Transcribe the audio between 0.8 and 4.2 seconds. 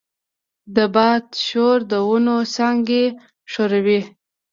باد شور د ونو څانګې ښوروي.